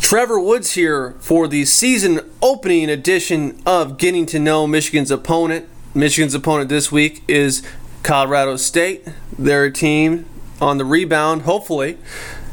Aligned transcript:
Trevor 0.00 0.40
Woods 0.40 0.72
here 0.72 1.16
for 1.20 1.46
the 1.46 1.66
season 1.66 2.20
opening 2.40 2.88
edition 2.88 3.60
of 3.66 3.98
Getting 3.98 4.24
to 4.26 4.38
Know 4.38 4.66
Michigan's 4.66 5.10
Opponent. 5.10 5.68
Michigan's 5.94 6.34
opponent 6.34 6.70
this 6.70 6.90
week 6.90 7.22
is 7.28 7.62
Colorado 8.02 8.56
State. 8.56 9.06
They're 9.38 9.64
a 9.64 9.72
team 9.72 10.24
on 10.62 10.78
the 10.78 10.86
rebound, 10.86 11.42
hopefully, 11.42 11.98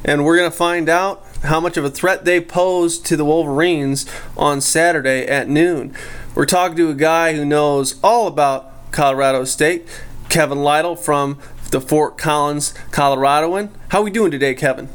and 0.03 0.25
we're 0.25 0.35
going 0.35 0.51
to 0.51 0.57
find 0.57 0.89
out 0.89 1.25
how 1.43 1.61
much 1.61 1.77
of 1.77 1.85
a 1.85 1.89
threat 1.89 2.25
they 2.25 2.41
pose 2.41 2.99
to 2.99 3.15
the 3.15 3.23
Wolverines 3.23 4.05
on 4.35 4.59
Saturday 4.59 5.25
at 5.25 5.47
noon. 5.47 5.95
We're 6.33 6.45
talking 6.45 6.75
to 6.75 6.89
a 6.89 6.95
guy 6.95 7.35
who 7.35 7.45
knows 7.45 7.99
all 8.03 8.27
about 8.27 8.91
Colorado 8.91 9.45
State, 9.45 9.87
Kevin 10.27 10.61
Lytle 10.61 10.97
from 10.97 11.39
the 11.71 11.79
Fort 11.79 12.17
Collins, 12.17 12.73
Coloradoan. 12.91 13.69
How 13.89 13.99
are 13.99 14.03
we 14.03 14.11
doing 14.11 14.31
today, 14.31 14.55
Kevin? 14.55 14.89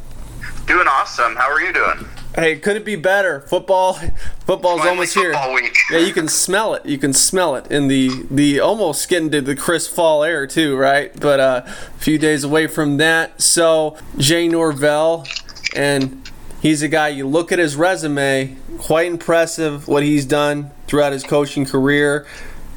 Doing 0.66 0.88
awesome. 0.88 1.36
How 1.36 1.50
are 1.50 1.60
you 1.60 1.72
doing? 1.72 2.06
Hey, 2.34 2.56
could 2.56 2.76
it 2.76 2.84
be 2.84 2.94
better? 2.96 3.40
Football, 3.40 3.94
football's 4.46 4.78
Finally 4.80 4.88
almost 4.90 5.14
football 5.14 5.50
here. 5.50 5.54
week. 5.62 5.76
yeah, 5.90 5.98
you 5.98 6.12
can 6.12 6.28
smell 6.28 6.74
it. 6.74 6.86
You 6.86 6.96
can 6.96 7.12
smell 7.12 7.56
it 7.56 7.66
in 7.70 7.88
the 7.88 8.24
the 8.30 8.60
almost 8.60 9.08
getting 9.08 9.30
to 9.32 9.40
the 9.40 9.56
crisp 9.56 9.92
fall 9.94 10.22
air 10.22 10.46
too, 10.46 10.76
right? 10.76 11.18
But 11.18 11.40
uh, 11.40 11.62
a 11.66 11.70
few 11.98 12.18
days 12.18 12.44
away 12.44 12.66
from 12.68 12.98
that. 12.98 13.42
So 13.42 13.96
Jay 14.16 14.46
Norvell, 14.46 15.26
and 15.74 16.30
he's 16.62 16.82
a 16.82 16.88
guy. 16.88 17.08
You 17.08 17.26
look 17.26 17.50
at 17.50 17.58
his 17.58 17.74
resume, 17.74 18.56
quite 18.78 19.08
impressive 19.08 19.88
what 19.88 20.04
he's 20.04 20.24
done 20.24 20.70
throughout 20.86 21.12
his 21.12 21.24
coaching 21.24 21.64
career. 21.66 22.26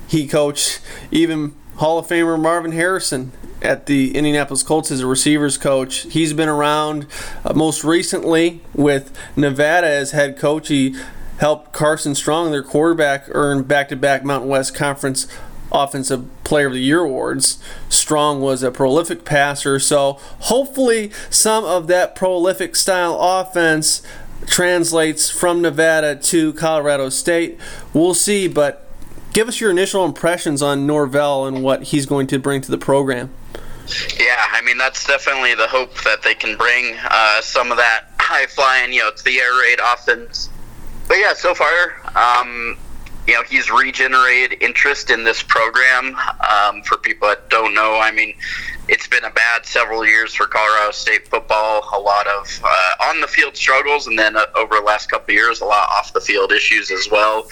He 0.07 0.27
coached 0.27 0.79
even 1.11 1.53
Hall 1.77 1.99
of 1.99 2.07
Famer 2.07 2.39
Marvin 2.39 2.71
Harrison 2.71 3.31
at 3.63 3.85
the 3.85 4.16
Indianapolis 4.16 4.62
Colts 4.62 4.91
as 4.91 5.00
a 5.00 5.07
receivers 5.07 5.57
coach. 5.57 6.01
He's 6.12 6.34
been 6.34 6.50
around 6.50 7.07
uh, 7.44 7.53
most 7.53 7.84
recently 7.84 8.62
with 8.74 9.18
Nevada 9.35 9.88
as 9.88 10.12
head 10.12 10.38
coach. 10.38 10.68
He 10.68 10.96
helped 11.40 11.72
Carson 11.72 12.13
Strong, 12.13 12.51
their 12.51 12.63
quarterback, 12.63 13.25
earn 13.29 13.63
back 13.63 13.90
to 13.90 13.96
back 13.96 14.24
Mountain 14.24 14.50
West 14.50 14.75
Conference 14.75 15.28
Offensive 15.72 16.25
Player 16.44 16.68
of 16.68 16.74
the 16.74 16.79
Year 16.79 17.00
awards. 17.00 17.57
Strong 17.90 18.41
was 18.41 18.62
a 18.62 18.69
prolific 18.69 19.25
passer, 19.25 19.80
so 19.80 20.19
hopefully 20.41 21.12
some 21.30 21.63
of 21.63 21.88
that 21.88 22.16
prolific 22.16 22.75
style 22.75 23.18
offense 23.19 24.03
translates 24.45 25.30
from 25.30 25.62
Nevada 25.62 26.16
to 26.16 26.53
Colorado 26.53 27.09
State. 27.09 27.57
We'll 27.94 28.13
see, 28.13 28.47
but 28.47 28.88
give 29.31 29.47
us 29.47 29.59
your 29.59 29.72
initial 29.72 30.06
impressions 30.06 30.62
on 30.62 30.85
Norvell 30.85 31.47
and 31.47 31.63
what 31.63 31.84
he's 31.84 32.06
going 32.06 32.28
to 32.28 32.38
bring 32.40 32.62
to 32.62 32.69
the 32.69 32.78
program. 32.78 33.31
Yeah, 34.19 34.47
I 34.51 34.61
mean 34.61 34.77
that's 34.77 35.05
definitely 35.05 35.55
the 35.55 35.67
hope 35.67 36.01
that 36.03 36.23
they 36.23 36.35
can 36.35 36.57
bring 36.57 36.97
uh, 37.03 37.41
some 37.41 37.71
of 37.71 37.77
that 37.77 38.05
high 38.19 38.45
flying, 38.45 38.94
you 38.94 38.99
know, 39.01 39.11
to 39.11 39.23
the 39.23 39.39
air 39.39 39.53
raid 39.61 39.79
offense. 39.83 40.49
But 41.07 41.16
yeah, 41.16 41.33
so 41.33 41.53
far, 41.53 41.67
um, 42.16 42.77
you 43.27 43.33
know, 43.33 43.44
he's 43.44 43.69
regenerated 43.69 44.61
interest 44.61 45.09
in 45.09 45.23
this 45.23 45.44
program. 45.44 46.16
Um, 46.49 46.81
for 46.83 46.97
people 46.97 47.27
that 47.27 47.49
don't 47.49 47.73
know, 47.73 47.99
I 47.99 48.11
mean, 48.11 48.33
it's 48.88 49.07
been 49.07 49.23
a 49.23 49.29
bad 49.29 49.66
several 49.66 50.05
years 50.05 50.33
for 50.33 50.45
Colorado 50.45 50.91
State 50.91 51.27
football. 51.27 51.88
A 51.94 51.99
lot 51.99 52.27
of 52.27 52.61
uh, 52.63 53.05
on 53.09 53.21
the 53.21 53.27
field 53.27 53.55
struggles, 53.55 54.07
and 54.07 54.19
then 54.19 54.35
uh, 54.35 54.45
over 54.55 54.75
the 54.75 54.81
last 54.81 55.09
couple 55.09 55.31
of 55.31 55.35
years, 55.35 55.61
a 55.61 55.66
lot 55.66 55.83
of 55.83 55.89
off 55.91 56.13
the 56.13 56.21
field 56.21 56.51
issues 56.51 56.91
as 56.91 57.07
well. 57.09 57.47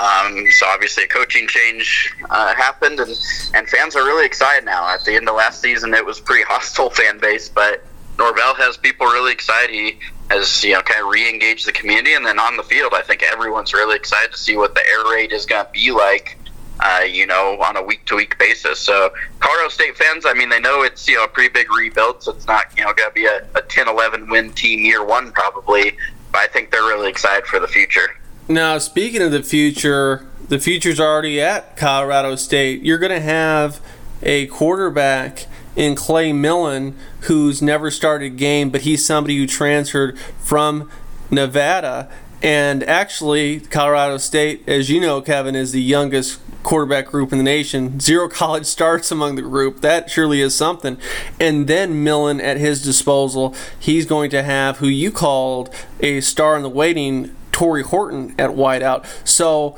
Um, 0.00 0.46
so 0.52 0.66
obviously, 0.66 1.04
a 1.04 1.08
coaching 1.08 1.46
change 1.46 2.14
uh, 2.30 2.54
happened, 2.54 3.00
and 3.00 3.14
and 3.54 3.68
fans 3.68 3.94
are 3.94 4.04
really 4.04 4.24
excited 4.24 4.64
now. 4.64 4.88
At 4.88 5.04
the 5.04 5.14
end 5.14 5.28
of 5.28 5.36
last 5.36 5.60
season, 5.60 5.92
it 5.94 6.04
was 6.04 6.18
pretty 6.20 6.44
hostile 6.48 6.90
fan 6.90 7.18
base, 7.18 7.48
but 7.48 7.84
Norvell 8.18 8.54
has 8.54 8.76
people 8.76 9.06
really 9.06 9.32
excited. 9.32 9.70
He 9.70 9.98
has 10.30 10.64
you 10.64 10.74
know 10.74 10.82
kind 10.82 11.02
of 11.02 11.08
re-engaged 11.08 11.66
the 11.66 11.72
community, 11.72 12.14
and 12.14 12.24
then 12.24 12.38
on 12.38 12.56
the 12.56 12.62
field, 12.62 12.94
I 12.94 13.02
think 13.02 13.22
everyone's 13.22 13.74
really 13.74 13.96
excited 13.96 14.32
to 14.32 14.38
see 14.38 14.56
what 14.56 14.74
the 14.74 14.82
air 14.92 15.12
raid 15.12 15.32
is 15.32 15.44
going 15.44 15.66
to 15.66 15.70
be 15.72 15.90
like. 15.90 16.38
Uh, 16.82 17.00
you 17.00 17.26
know, 17.26 17.60
on 17.60 17.76
a 17.76 17.82
week-to-week 17.82 18.38
basis. 18.38 18.78
So, 18.78 19.12
Colorado 19.38 19.68
State 19.68 19.98
fans, 19.98 20.24
I 20.24 20.32
mean, 20.32 20.48
they 20.48 20.60
know 20.60 20.82
it's 20.82 21.06
you 21.06 21.16
know 21.16 21.24
a 21.24 21.28
pretty 21.28 21.52
big 21.52 21.70
rebuild, 21.70 22.22
so 22.22 22.32
it's 22.32 22.46
not 22.46 22.66
you 22.74 22.82
know 22.82 22.94
going 22.94 23.10
to 23.10 23.14
be 23.14 23.26
a, 23.26 23.42
a 23.54 23.62
10-11 23.62 24.30
win 24.30 24.50
team 24.52 24.80
year 24.80 25.04
one 25.04 25.30
probably. 25.32 25.96
But 26.32 26.38
I 26.38 26.46
think 26.46 26.70
they're 26.70 26.82
really 26.82 27.10
excited 27.10 27.46
for 27.46 27.60
the 27.60 27.68
future. 27.68 28.16
Now, 28.48 28.78
speaking 28.78 29.20
of 29.20 29.30
the 29.30 29.42
future, 29.42 30.26
the 30.48 30.58
future's 30.58 30.98
already 30.98 31.40
at 31.40 31.76
Colorado 31.76 32.34
State. 32.36 32.82
You're 32.82 32.98
going 32.98 33.12
to 33.12 33.20
have 33.20 33.80
a 34.22 34.46
quarterback 34.46 35.46
in 35.76 35.94
Clay 35.94 36.32
Millen 36.32 36.96
who's 37.22 37.62
never 37.62 37.90
started 37.90 38.26
a 38.26 38.34
game, 38.34 38.70
but 38.70 38.82
he's 38.82 39.04
somebody 39.04 39.36
who 39.36 39.46
transferred 39.46 40.18
from 40.40 40.90
Nevada. 41.30 42.10
And 42.42 42.82
actually, 42.82 43.60
Colorado 43.60 44.16
State, 44.16 44.68
as 44.68 44.90
you 44.90 45.00
know, 45.00 45.20
Kevin, 45.20 45.54
is 45.54 45.72
the 45.72 45.82
youngest 45.82 46.40
quarterback 46.62 47.06
group 47.06 47.32
in 47.32 47.38
the 47.38 47.44
nation. 47.44 48.00
Zero 48.00 48.28
college 48.42 48.66
starts 48.66 49.10
among 49.10 49.36
the 49.36 49.42
group. 49.42 49.80
That 49.80 50.10
surely 50.10 50.40
is 50.40 50.54
something. 50.54 50.98
And 51.38 51.66
then 51.66 52.02
Millen 52.02 52.40
at 52.40 52.56
his 52.58 52.82
disposal, 52.82 53.54
he's 53.78 54.06
going 54.06 54.30
to 54.30 54.42
have 54.42 54.78
who 54.78 54.88
you 54.88 55.10
called 55.10 55.74
a 56.00 56.20
star 56.20 56.56
in 56.56 56.62
the 56.62 56.68
waiting, 56.68 57.34
Tory 57.52 57.82
Horton 57.82 58.34
at 58.38 58.50
wideout. 58.50 59.04
So 59.26 59.76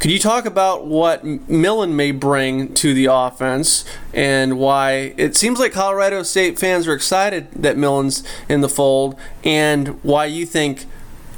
Could 0.00 0.10
you 0.10 0.18
talk 0.18 0.44
about 0.44 0.86
what 0.86 1.24
Millen 1.24 1.96
may 1.96 2.10
bring 2.10 2.74
to 2.74 2.92
the 2.92 3.06
offense 3.06 3.84
and 4.12 4.58
why 4.58 5.14
it 5.16 5.34
seems 5.34 5.58
like 5.58 5.72
Colorado 5.72 6.22
State 6.22 6.58
fans 6.58 6.86
are 6.86 6.92
excited 6.92 7.50
that 7.52 7.78
Millen's 7.78 8.22
in 8.48 8.60
the 8.60 8.68
fold 8.68 9.16
and 9.44 10.02
why 10.02 10.26
you 10.26 10.44
think 10.44 10.84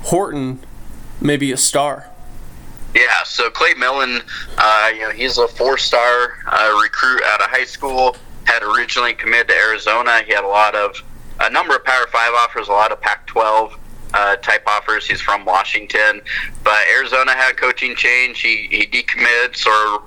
Horton 0.05 0.59
may 1.21 1.37
be 1.37 1.53
a 1.53 1.57
star? 1.57 2.11
Yeah, 2.97 3.25
so 3.25 3.51
Clay 3.51 3.75
Millen, 3.75 4.23
uh, 4.57 4.91
you 4.95 5.01
know, 5.01 5.11
he's 5.11 5.37
a 5.37 5.47
four-star 5.47 6.39
uh, 6.47 6.81
recruit 6.83 7.23
out 7.25 7.43
of 7.43 7.51
high 7.51 7.67
school. 7.67 8.17
Had 8.45 8.63
originally 8.63 9.13
committed 9.13 9.49
to 9.49 9.55
Arizona. 9.55 10.23
He 10.25 10.33
had 10.33 10.45
a 10.45 10.49
lot 10.49 10.75
of 10.75 10.97
a 11.41 11.51
number 11.51 11.77
of 11.77 11.85
Power 11.85 12.07
Five 12.07 12.33
offers, 12.33 12.69
a 12.69 12.73
lot 12.73 12.93
of 12.93 13.01
Pac-12 13.03 13.75
uh, 14.15 14.37
type 14.37 14.63
offers. 14.67 15.07
He's 15.07 15.21
from 15.21 15.45
Washington, 15.45 16.23
but 16.65 16.79
Arizona 16.91 17.33
had 17.33 17.53
a 17.53 17.55
coaching 17.55 17.95
change. 17.97 18.41
He 18.41 18.67
he 18.71 18.87
decommitted, 18.87 19.57
sort 19.57 19.77
of 19.89 20.03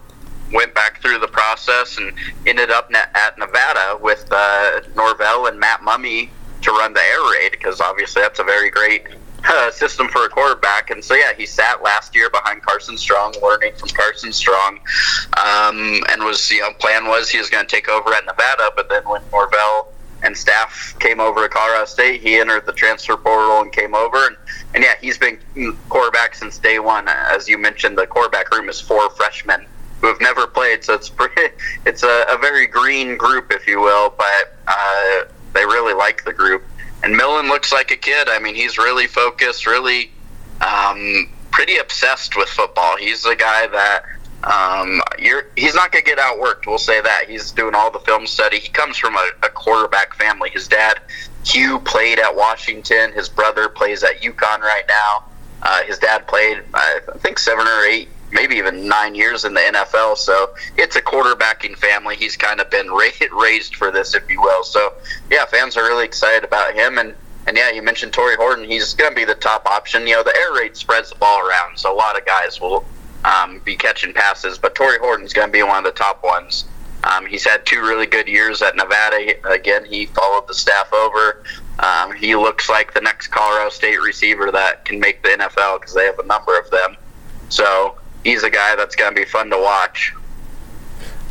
went 0.51 0.74
back 0.74 1.00
through 1.00 1.19
the 1.19 1.27
process, 1.27 2.00
and 2.00 2.12
ended 2.47 2.71
up 2.71 2.91
at 2.95 3.38
Nevada 3.38 4.00
with 4.01 4.27
uh, 4.31 4.81
Norvell 4.95 5.45
and 5.45 5.59
Matt 5.59 5.81
Mumme 5.81 6.27
to 6.63 6.71
run 6.71 6.94
the 6.94 7.01
air 7.01 7.21
raid 7.33 7.51
because 7.51 7.81
obviously 7.81 8.24
that's 8.24 8.39
a 8.39 8.44
very 8.44 8.71
great 8.71 9.03
uh, 9.47 9.71
system 9.71 10.07
for 10.07 10.25
a 10.25 10.30
quarterback. 10.30 10.89
And 10.89 11.03
so, 11.03 11.13
yeah, 11.13 11.33
he 11.33 11.45
sat 11.45 11.81
last 11.81 12.15
year 12.15 12.30
behind 12.30 12.62
Carson 12.62 12.97
Strong, 12.97 13.36
learning 13.41 13.74
from 13.75 13.89
Carson 13.89 14.33
Strong, 14.33 14.80
um, 15.38 16.01
and 16.09 16.24
was, 16.24 16.50
you 16.51 16.62
know, 16.62 16.71
plan 16.74 17.07
was 17.07 17.30
he 17.30 17.38
was 17.38 17.50
going 17.50 17.65
to 17.65 17.69
take 17.69 17.89
over 17.89 18.13
at 18.13 18.25
Nevada. 18.25 18.71
But 18.75 18.89
then 18.89 19.03
when 19.03 19.21
Norvell 19.31 19.94
and 20.21 20.36
staff 20.36 20.95
came 21.00 21.19
over 21.19 21.41
to 21.41 21.50
Colorado 21.50 21.86
State, 21.86 22.21
he 22.21 22.36
entered 22.36 22.65
the 22.65 22.74
transfer 22.74 23.15
portal 23.15 23.62
and 23.62 23.71
came 23.71 23.95
over. 23.95 24.27
And, 24.27 24.36
and 24.74 24.83
yeah, 24.83 24.95
he's 25.01 25.18
been 25.18 25.39
quarterback 25.89 26.36
since 26.36 26.57
day 26.57 26.80
one. 26.80 27.07
As 27.07 27.47
you 27.47 27.57
mentioned, 27.57 27.97
the 27.97 28.07
quarterback 28.07 28.51
room 28.51 28.69
is 28.69 28.80
four 28.80 29.09
freshmen 29.12 29.65
who 30.01 30.07
have 30.07 30.21
never 30.21 30.47
played, 30.47 30.81
so 30.83 30.94
it's 30.94 31.09
pretty, 31.09 31.53
it's 31.86 32.03
a, 32.03 32.25
a 32.30 32.38
very 32.38 32.68
green 32.68 33.18
group, 33.18 33.51
if 33.51 33.68
you 33.68 33.80
will. 33.80 34.13
But 34.18 34.56
uh, 34.68 35.25
they 35.53 35.65
really 35.65 35.94
like 35.94 36.24
the 36.24 36.33
group 36.33 36.63
and 37.04 37.16
Millen 37.16 37.48
looks 37.48 37.72
like 37.72 37.92
a 37.92 37.98
kid. 37.98 38.28
I 38.30 38.40
mean, 38.40 38.56
he's 38.56 38.78
really 38.78 39.07
focused, 39.07 39.66
really 39.66 40.12
um, 40.62 41.30
pretty 41.51 41.78
obsessed 41.78 42.36
with 42.36 42.50
football. 42.50 42.98
He's 42.98 43.25
a 43.25 43.36
guy 43.36 43.68
that 43.68 44.04
um, 44.44 45.01
he's 45.56 45.75
not 45.75 45.92
going 45.92 46.04
to 46.04 46.10
get 46.10 46.18
outworked. 46.18 46.66
We'll 46.68 46.78
say 46.78 47.01
that. 47.01 47.30
He's 47.30 47.51
doing 47.51 47.75
all 47.75 47.92
the 47.92 48.00
film 48.00 48.28
study. 48.28 48.60
He 48.60 48.69
comes 48.69 48.98
from 48.98 49.16
a, 49.16 49.30
a 49.44 49.50
quarterback 49.50 50.16
family. 50.16 50.50
His 50.50 50.68
dad, 50.68 51.00
Hugh, 51.46 51.80
played 51.80 52.19
at 52.19 52.36
Washington. 52.36 53.12
His 53.13 53.30
brother 53.30 53.69
plays 53.69 54.04
at 54.04 54.22
UConn 54.22 54.60
right 54.60 54.86
now. 54.88 55.25
Uh, 55.62 55.84
his 55.84 56.00
dad 56.00 56.25
played, 56.28 56.63
I 56.74 57.00
think, 57.18 57.38
seven 57.38 57.68
or 57.68 57.86
eight 57.86 58.07
maybe 58.31 58.56
even 58.56 58.88
nine 58.88 59.16
years 59.16 59.46
in 59.46 59.54
the 59.54 59.60
NFL. 59.60 60.18
So 60.18 60.54
it's 60.78 60.96
a 60.96 61.01
quarterbacking 61.01 61.75
family. 61.78 62.16
He's 62.16 62.36
kind 62.36 62.60
of 62.60 62.69
been 62.69 62.88
raised 63.31 63.75
for 63.75 63.92
this, 63.92 64.16
if 64.16 64.30
you 64.30 64.42
will. 64.42 64.63
So 64.63 64.94
yeah, 65.30 65.46
fans 65.46 65.78
are 65.78 65.84
really 65.84 66.06
excited 66.06 66.44
about 66.44 66.74
him. 66.74 66.98
And 66.98 67.16
and 67.48 67.58
yeah, 67.58 67.72
you 67.72 67.81
mentioned 67.81 68.14
Tory 68.14 68.36
Horton. 68.36 68.66
He's 68.66 68.94
going 68.94 69.12
to 69.12 69.16
be 69.16 69.26
the 69.26 69.36
top 69.36 69.66
option. 69.66 70.06
You 70.06 70.16
know, 70.16 70.24
the 70.24 70.36
air 70.36 70.54
raid 70.54 70.76
spreads 70.76 71.10
the 71.10 71.16
ball 71.16 71.48
around, 71.48 71.78
so 71.78 71.92
a 71.92 71.96
lot 71.96 72.18
of 72.18 72.26
guys 72.26 72.62
will 72.62 72.86
um, 73.26 73.60
be 73.66 73.76
catching 73.76 74.14
passes. 74.14 74.58
But 74.58 74.76
Tory 74.76 75.00
Horton's 75.00 75.34
going 75.34 75.48
to 75.48 75.52
be 75.52 75.64
one 75.64 75.78
of 75.78 75.84
the 75.84 75.98
top 75.98 76.24
ones. 76.24 76.66
Um, 77.04 77.26
he's 77.26 77.46
had 77.46 77.66
two 77.66 77.81
really 77.81 78.06
good 78.06 78.28
years 78.28 78.62
at 78.62 78.76
Nevada. 78.76 79.34
Again, 79.50 79.86
he 79.86 80.08
followed 80.08 80.48
the 80.48 80.54
staff 80.54 80.92
over. 80.94 81.44
Um, 81.80 82.14
he 82.14 82.36
looks 82.36 82.70
like 82.70 82.94
the 82.94 83.02
next 83.02 83.28
Colorado 83.28 83.70
State 83.70 84.02
receiver 84.02 84.52
that 84.52 84.84
can 84.84 85.00
make 85.00 85.24
the 85.24 85.30
NFL 85.30 85.80
because 85.80 85.96
they 85.96 86.06
have 86.06 86.20
a 86.20 86.25
number 86.25 86.60
of 86.60 86.70
them. 86.72 86.98
So 87.48 87.98
he's 88.24 88.44
a 88.44 88.50
guy 88.50 88.75
that's 88.75 88.96
going 88.96 89.16
to 89.16 89.20
be 89.20 89.25
fun 89.25 89.50
to 89.50 89.58
watch. 89.58 90.14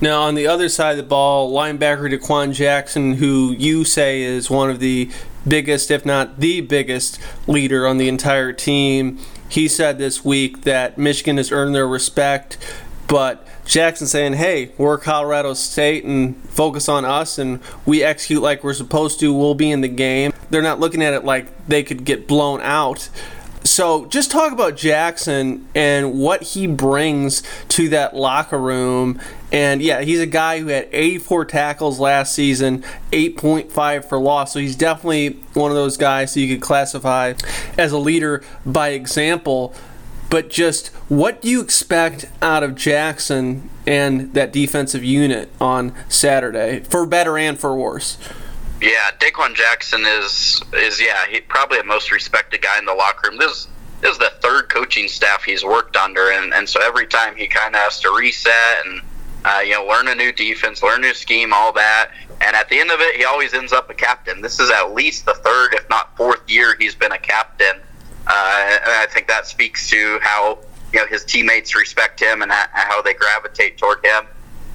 Now, 0.00 0.22
on 0.22 0.36
the 0.36 0.46
other 0.46 0.68
side 0.68 0.92
of 0.92 0.96
the 0.98 1.02
ball, 1.02 1.52
linebacker 1.52 2.12
DeQuan 2.12 2.54
Jackson, 2.54 3.14
who 3.14 3.50
you 3.58 3.84
say 3.84 4.22
is 4.22 4.48
one 4.48 4.70
of 4.70 4.78
the 4.78 5.10
biggest, 5.46 5.90
if 5.90 6.06
not 6.06 6.38
the 6.38 6.60
biggest, 6.60 7.18
leader 7.48 7.84
on 7.84 7.98
the 7.98 8.08
entire 8.08 8.52
team, 8.52 9.18
he 9.48 9.66
said 9.66 9.98
this 9.98 10.24
week 10.24 10.62
that 10.62 10.98
Michigan 10.98 11.36
has 11.36 11.50
earned 11.50 11.74
their 11.74 11.88
respect, 11.88 12.58
but 13.08 13.44
Jackson 13.64 14.06
saying, 14.06 14.34
hey, 14.34 14.70
we're 14.78 14.98
Colorado 14.98 15.52
State 15.54 16.04
and 16.04 16.36
focus 16.48 16.88
on 16.88 17.04
us 17.04 17.36
and 17.36 17.58
we 17.84 18.04
execute 18.04 18.40
like 18.40 18.62
we're 18.62 18.74
supposed 18.74 19.18
to, 19.18 19.34
we'll 19.34 19.54
be 19.54 19.70
in 19.70 19.80
the 19.80 19.88
game. 19.88 20.32
They're 20.50 20.62
not 20.62 20.78
looking 20.78 21.02
at 21.02 21.12
it 21.12 21.24
like 21.24 21.66
they 21.66 21.82
could 21.82 22.04
get 22.04 22.28
blown 22.28 22.60
out 22.62 23.08
so 23.68 24.06
just 24.06 24.30
talk 24.30 24.52
about 24.52 24.76
Jackson 24.76 25.68
and 25.74 26.18
what 26.18 26.42
he 26.42 26.66
brings 26.66 27.42
to 27.68 27.88
that 27.90 28.16
locker 28.16 28.58
room. 28.58 29.20
And 29.52 29.82
yeah, 29.82 30.02
he's 30.02 30.20
a 30.20 30.26
guy 30.26 30.60
who 30.60 30.68
had 30.68 30.88
84 30.92 31.44
tackles 31.46 32.00
last 32.00 32.34
season, 32.34 32.84
8.5 33.12 34.04
for 34.04 34.18
loss. 34.18 34.52
So 34.52 34.58
he's 34.58 34.76
definitely 34.76 35.38
one 35.54 35.70
of 35.70 35.76
those 35.76 35.96
guys 35.96 36.34
that 36.34 36.40
you 36.40 36.54
could 36.54 36.62
classify 36.62 37.34
as 37.76 37.92
a 37.92 37.98
leader 37.98 38.42
by 38.66 38.88
example. 38.88 39.74
But 40.30 40.50
just 40.50 40.88
what 41.08 41.40
do 41.40 41.48
you 41.48 41.60
expect 41.60 42.26
out 42.42 42.62
of 42.62 42.74
Jackson 42.74 43.70
and 43.86 44.34
that 44.34 44.52
defensive 44.52 45.02
unit 45.02 45.50
on 45.60 45.94
Saturday, 46.08 46.80
for 46.80 47.06
better 47.06 47.38
and 47.38 47.58
for 47.58 47.74
worse? 47.74 48.18
Yeah, 48.80 49.10
Daquan 49.18 49.54
Jackson 49.54 50.04
is 50.06 50.62
is 50.72 51.00
yeah, 51.00 51.26
he 51.28 51.40
probably 51.40 51.78
the 51.78 51.84
most 51.84 52.12
respected 52.12 52.62
guy 52.62 52.78
in 52.78 52.84
the 52.84 52.94
locker 52.94 53.30
room. 53.30 53.38
This 53.38 53.66
this 54.00 54.12
is 54.12 54.18
the 54.18 54.32
third 54.40 54.68
coaching 54.68 55.08
staff 55.08 55.42
he's 55.42 55.64
worked 55.64 55.96
under, 55.96 56.30
and 56.30 56.54
and 56.54 56.68
so 56.68 56.80
every 56.82 57.06
time 57.06 57.34
he 57.34 57.48
kind 57.48 57.74
of 57.74 57.80
has 57.80 58.00
to 58.00 58.10
reset 58.16 58.86
and 58.86 59.02
uh, 59.44 59.60
you 59.64 59.72
know 59.72 59.84
learn 59.84 60.06
a 60.06 60.14
new 60.14 60.32
defense, 60.32 60.82
learn 60.82 61.02
a 61.02 61.08
new 61.08 61.14
scheme, 61.14 61.52
all 61.52 61.72
that. 61.72 62.10
And 62.40 62.54
at 62.54 62.68
the 62.68 62.78
end 62.78 62.92
of 62.92 63.00
it, 63.00 63.16
he 63.16 63.24
always 63.24 63.52
ends 63.52 63.72
up 63.72 63.90
a 63.90 63.94
captain. 63.94 64.40
This 64.40 64.60
is 64.60 64.70
at 64.70 64.94
least 64.94 65.26
the 65.26 65.34
third, 65.34 65.74
if 65.74 65.88
not 65.90 66.16
fourth 66.16 66.48
year 66.48 66.76
he's 66.78 66.94
been 66.94 67.10
a 67.10 67.18
captain. 67.18 67.80
Uh, 68.28 68.78
and 68.84 68.92
I 68.92 69.06
think 69.10 69.26
that 69.26 69.48
speaks 69.48 69.90
to 69.90 70.20
how 70.22 70.58
you 70.92 71.00
know 71.00 71.06
his 71.06 71.24
teammates 71.24 71.74
respect 71.74 72.20
him 72.20 72.42
and 72.42 72.52
how 72.52 73.02
they 73.02 73.14
gravitate 73.14 73.76
toward 73.76 74.04
him. 74.04 74.26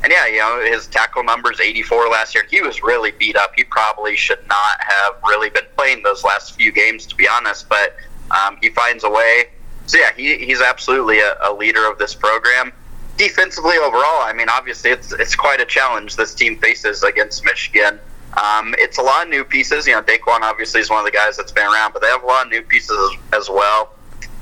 And 0.04 0.12
yeah, 0.12 0.28
you 0.28 0.38
know, 0.38 0.62
his 0.62 0.88
tackle 0.88 1.24
numbers 1.24 1.62
84 1.62 2.10
last 2.10 2.36
year. 2.36 2.44
He 2.50 2.62
was 2.62 2.84
really 2.84 3.12
beat 3.12 3.38
up. 3.38 3.54
He 3.56 3.64
probably 3.64 4.18
should 4.18 4.46
not 4.48 4.78
have 4.80 5.14
really 5.26 5.50
been 5.50 5.64
playing 5.78 6.04
those 6.04 6.24
last 6.26 6.56
few 6.56 6.74
games, 6.74 7.06
to 7.06 7.16
be 7.16 7.28
honest. 7.28 7.70
But 7.70 7.96
um, 8.32 8.58
he 8.62 8.70
finds 8.70 9.06
a 9.06 9.10
way. 9.10 9.46
So 9.86 9.98
yeah, 9.98 10.12
he, 10.16 10.38
he's 10.38 10.62
absolutely 10.62 11.20
a, 11.20 11.38
a 11.42 11.54
leader 11.54 11.90
of 11.90 11.98
this 12.00 12.14
program. 12.14 12.74
Defensively, 13.18 13.78
overall, 13.78 14.24
I 14.24 14.34
mean, 14.36 14.50
obviously, 14.50 14.90
it's 14.90 15.14
it's 15.14 15.36
quite 15.36 15.62
a 15.62 15.66
challenge 15.66 16.16
this 16.16 16.34
team 16.34 16.58
faces 16.58 17.04
against 17.04 17.46
Michigan. 17.46 18.00
Um, 18.42 18.74
it's 18.80 18.98
a 18.98 19.02
lot 19.04 19.24
of 19.24 19.30
new 19.30 19.44
pieces. 19.44 19.86
You 19.88 19.94
know, 19.94 20.02
Daquan 20.02 20.42
obviously 20.42 20.82
is 20.82 20.90
one 20.90 21.00
of 21.00 21.06
the 21.06 21.12
guys 21.12 21.38
that's 21.38 21.52
been 21.52 21.66
around, 21.66 21.94
but 21.94 22.02
they 22.02 22.08
have 22.08 22.24
a 22.24 22.26
lot 22.26 22.46
of 22.46 22.52
new 22.52 22.64
pieces 22.64 22.98
as, 23.32 23.42
as 23.44 23.50
well. 23.50 23.94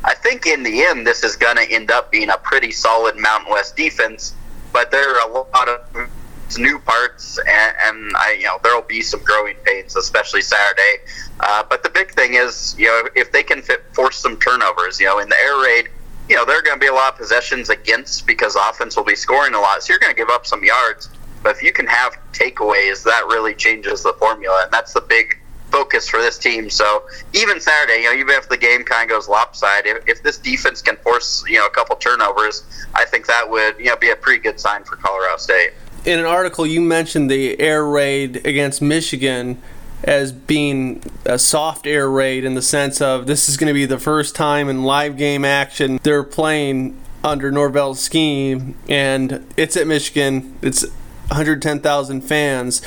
I 0.03 0.15
think 0.15 0.48
in 0.48 0.63
the 0.63 0.84
end, 0.84 1.06
this 1.06 1.24
is 1.24 1.36
going 1.36 1.58
to 1.58 1.70
end 1.70 1.91
up 1.91 2.12
being 2.12 2.30
a 2.30 2.38
pretty 2.38 2.72
solid 2.72 3.18
Mountain 3.18 3.51
West 3.51 3.75
defense 3.75 4.34
but 4.74 4.92
there 4.92 5.16
are 5.16 5.30
a 5.30 5.34
lot 5.34 5.70
of 5.70 6.10
new 6.58 6.80
parts, 6.80 7.40
and, 7.40 7.75
and 7.84 8.18
I, 8.18 8.38
you 8.40 8.46
know, 8.46 8.60
there 8.63 8.75
will 8.75 8.82
be 8.82 9.01
some 9.01 9.24
growing 9.24 9.56
pains, 9.63 9.96
especially 9.96 10.42
Saturday. 10.42 10.98
Uh, 11.40 11.63
but 11.70 11.84
the 11.84 11.90
big 11.90 12.12
thing 12.12 12.34
is, 12.34 12.75
you 12.78 12.88
know, 12.88 13.08
if 13.16 13.32
they 13.32 13.44
can 13.44 13.62
fit, 13.62 13.84
force 13.94 14.18
some 14.18 14.38
turnovers, 14.40 15.00
you 15.00 15.06
know, 15.06 15.20
in 15.20 15.30
the 15.30 15.38
air 15.40 15.62
raid, 15.62 15.90
you 16.30 16.36
know, 16.36 16.46
there 16.46 16.60
are 16.60 16.62
going 16.62 16.75
to 16.75 16.80
be 16.80 16.88
a 16.88 16.94
lot 16.94 17.13
of 17.13 17.18
possessions 17.18 17.70
against 17.70 18.28
because 18.28 18.56
offense 18.56 18.96
will 18.96 19.04
be 19.04 19.16
scoring 19.16 19.54
a 19.54 19.60
lot, 19.60 19.84
so 19.84 19.94
you're 19.94 20.00
going 20.00 20.13
to 20.13 20.18
give 20.18 20.30
up 20.30 20.46
some 20.46 20.63
yards. 20.63 21.10
But 21.44 21.56
if 21.56 21.63
you 21.63 21.74
can 21.74 21.88
have 21.88 22.18
takeaways, 22.34 23.04
that 23.04 23.25
really 23.28 23.56
changes 23.56 24.04
the 24.04 24.13
formula, 24.13 24.62
and 24.63 24.72
that's 24.72 24.94
the 24.94 25.01
big 25.01 25.40
focus 25.72 26.08
for 26.08 26.22
this 26.22 26.38
team. 26.38 26.70
So 26.70 27.04
even 27.34 27.60
Saturday, 27.60 28.04
you 28.04 28.13
know, 28.13 28.20
even 28.20 28.36
if 28.36 28.50
the 28.50 28.58
game 28.58 28.84
kind 28.84 29.10
of 29.10 29.16
goes 29.16 29.28
lopsided, 29.28 29.98
if, 29.98 30.10
if 30.10 30.24
this 30.24 30.38
defense 30.38 30.82
can 30.82 30.98
force 30.98 31.44
you 31.48 31.58
know 31.58 31.66
a 31.66 31.70
couple 31.70 31.96
turnovers, 31.96 32.63
I 32.94 33.06
think 33.06 33.28
that 33.28 33.50
would 33.50 33.78
you 33.80 33.86
know 33.86 33.96
be 33.96 34.10
a 34.10 34.16
pretty 34.16 34.42
good 34.42 34.60
sign 34.60 34.84
for 34.84 34.96
Colorado 34.96 35.38
State. 35.38 35.72
In 36.06 36.20
an 36.20 36.25
article, 36.25 36.66
you 36.66 36.82
mentioned 36.82 37.30
the 37.30 37.60
air 37.60 37.86
raid 37.86 38.46
against 38.46 38.82
Michigan 38.82 39.62
as 40.04 40.32
being 40.32 41.04
a 41.25 41.38
soft 41.38 41.86
air 41.86 42.10
raid 42.10 42.44
in 42.44 42.56
the 42.56 42.62
sense 42.62 43.01
of 43.01 43.28
this 43.28 43.48
is 43.48 43.56
going 43.56 43.68
to 43.68 43.74
be 43.74 43.86
the 43.86 44.00
first 44.00 44.36
time 44.36 44.68
in 44.68 44.84
live 44.84 45.16
game 45.16 45.46
action 45.46 46.00
they're 46.01 46.24
playing 46.24 47.00
under 47.24 47.51
Norvell's 47.51 48.00
scheme, 48.00 48.75
and 48.90 49.46
it's 49.56 49.78
at 49.78 49.88
Michigan. 49.88 50.58
It's 50.62 50.86
110,000 51.31 52.21
fans. 52.21 52.81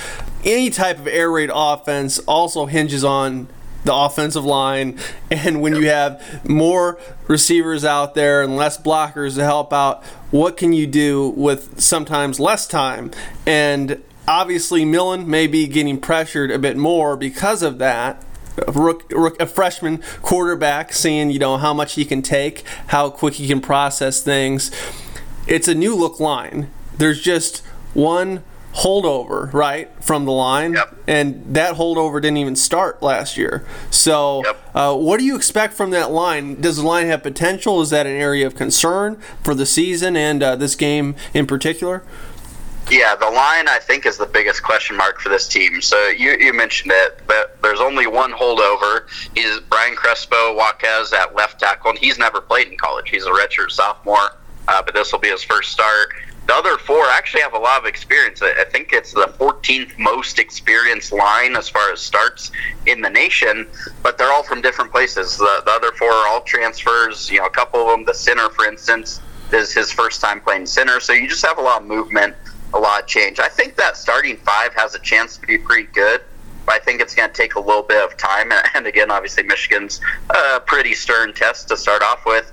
Any 0.45 0.71
type 0.71 0.99
of 0.99 1.07
air 1.07 1.31
raid 1.31 1.51
offense 1.53 2.19
also 2.21 2.67
hinges 2.67 3.05
on 3.05 3.49
the 3.85 3.95
offensive 3.95 4.45
line, 4.45 4.99
and 5.31 5.61
when 5.61 5.75
you 5.75 5.89
have 5.89 6.49
more 6.49 6.99
receivers 7.29 7.85
out 7.85 8.15
there 8.15 8.43
and 8.43 8.57
less 8.57 8.79
blockers 8.79 9.35
to 9.35 9.45
help 9.45 9.73
out, 9.73 10.03
what 10.31 10.57
can 10.57 10.73
you 10.73 10.87
do 10.87 11.29
with 11.31 11.81
sometimes 11.81 12.41
less 12.41 12.67
time? 12.67 13.11
And 13.47 14.03
obviously, 14.27 14.85
Millen 14.85 15.29
may 15.29 15.47
be 15.47 15.67
getting 15.67 16.01
pressured 16.01 16.51
a 16.51 16.59
bit 16.59 16.77
more 16.77 17.17
because 17.17 17.63
of 17.63 17.79
that. 17.79 18.25
A, 18.69 18.71
rook, 18.71 19.13
a 19.41 19.47
freshman 19.47 20.01
quarterback 20.23 20.93
seeing 20.93 21.29
you 21.29 21.41
know 21.41 21.57
how 21.57 21.75
much 21.75 21.95
he 21.95 22.05
can 22.05 22.23
take, 22.23 22.63
how 22.87 23.11
quick 23.11 23.35
he 23.35 23.49
can 23.49 23.61
process 23.61 24.23
things 24.23 24.71
it's 25.47 25.69
a 25.69 25.75
new 25.75 25.95
look 25.95 26.21
line. 26.21 26.71
There's 26.97 27.21
just 27.21 27.63
one 27.95 28.43
holdover, 28.75 29.53
right, 29.53 29.89
from 30.01 30.25
the 30.25 30.33
line, 30.33 30.73
Yep. 30.73 30.95
and 31.07 31.45
that 31.55 31.77
holdover 31.77 32.21
didn't 32.21 32.39
even 32.39 32.57
start 32.57 33.01
last 33.03 33.37
year. 33.37 33.65
So, 33.91 34.43
Yep. 34.45 34.71
uh, 34.75 34.95
what 34.95 35.21
do 35.21 35.25
you 35.25 35.37
expect 35.37 35.75
from 35.75 35.91
that 35.91 36.11
line? 36.11 36.61
Does 36.61 36.77
the 36.79 36.83
line 36.83 37.07
have 37.07 37.23
potential? 37.23 37.81
Is 37.83 37.91
that 37.91 38.05
an 38.07 38.17
area 38.21 38.45
of 38.47 38.57
concern 38.57 39.23
for 39.45 39.55
the 39.55 39.65
season 39.65 40.17
and 40.17 40.43
uh, 40.43 40.57
this 40.57 40.75
game 40.75 41.15
in 41.33 41.47
particular? 41.47 42.03
Yeah, 42.91 43.15
the 43.15 43.31
line 43.31 43.67
I 43.69 43.79
think 43.79 44.05
is 44.07 44.19
the 44.19 44.27
biggest 44.27 44.63
question 44.63 44.97
mark 44.97 45.21
for 45.21 45.29
this 45.31 45.49
team. 45.49 45.81
So 45.81 46.09
you, 46.09 46.33
you 46.39 46.53
mentioned 46.53 46.93
it, 46.95 47.21
but 47.27 47.57
there's 47.63 47.81
only 47.81 48.07
one 48.09 48.33
holdover. 48.33 49.05
He's 49.35 49.61
Brian 49.71 49.95
Crespo 49.95 50.55
Jaquez 50.57 51.13
at 51.13 51.35
left 51.35 51.61
tackle, 51.61 51.91
and 51.91 51.99
he's 51.99 52.19
never 52.19 52.41
played 52.43 52.69
in 52.69 52.77
college. 52.77 53.09
He's 53.09 53.25
a 53.25 53.31
redshirt 53.31 53.71
sophomore, 53.71 54.37
uh, 54.69 54.83
but 54.83 54.95
this 54.95 55.13
will 55.13 55.21
be 55.21 55.29
his 55.31 55.43
first 55.45 55.71
start. 55.73 56.09
The 56.47 56.55
other 56.55 56.77
four 56.77 57.07
actually 57.09 57.41
have 57.41 57.55
a 57.55 57.59
lot 57.59 57.81
of 57.81 57.87
experience. 57.87 58.43
I 58.43 58.65
think 58.65 58.93
it's 58.93 59.13
the 59.13 59.33
14th 59.39 59.99
most 59.99 60.39
experienced 60.39 61.11
line 61.11 61.57
as 61.57 61.71
far 61.71 61.91
as 61.91 62.01
starts 62.01 62.51
in 62.87 63.01
the 63.01 63.09
nation, 63.09 63.67
but 64.03 64.19
they're 64.19 64.31
all 64.31 64.43
from 64.43 64.61
different 64.61 64.91
places. 64.91 65.39
The, 65.39 65.63
the 65.65 65.71
other 65.71 65.93
four 65.93 66.11
are 66.11 66.29
all 66.29 66.43
transfers. 66.43 67.31
You 67.31 67.39
know, 67.39 67.47
a 67.47 67.51
couple 67.51 67.81
of 67.81 67.89
them, 67.89 68.05
the 68.05 68.13
center, 68.13 68.51
for 68.51 68.67
instance, 68.67 69.23
is 69.53 69.73
his 69.73 69.91
first 69.91 70.21
time 70.21 70.41
playing 70.41 70.67
center. 70.67 71.01
So 71.01 71.15
you 71.15 71.29
just 71.29 71.45
have 71.47 71.57
a 71.57 71.63
lot 71.63 71.81
of 71.81 71.89
movement, 71.89 72.35
a 72.75 72.79
lot 72.79 73.01
of 73.01 73.07
change. 73.07 73.41
I 73.41 73.49
think 73.49 73.77
that 73.77 73.97
starting 73.97 74.37
five 74.37 74.75
has 74.75 74.95
a 74.95 74.99
chance 74.99 75.39
to 75.39 75.47
be 75.47 75.57
pretty 75.57 75.89
good. 75.93 76.21
But 76.67 76.77
I 76.77 76.79
think 76.79 77.03
it's 77.03 77.15
going 77.15 77.29
to 77.29 77.35
take 77.35 77.57
a 77.57 77.61
little 77.61 77.83
bit 77.83 78.03
of 78.03 78.17
time. 78.17 78.51
And 78.75 78.87
again, 78.87 79.11
obviously, 79.11 79.43
Michigan's 79.43 80.01
a 80.31 80.61
pretty 80.61 80.95
stern 80.95 81.33
test 81.33 81.69
to 81.69 81.77
start 81.77 82.03
off 82.03 82.25
with 82.27 82.53